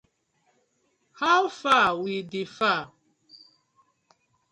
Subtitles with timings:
[1.21, 2.85] How far wit di far?